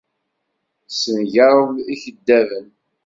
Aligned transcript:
Tessengareḍ 0.87 1.69
ikeddaben. 1.93 2.67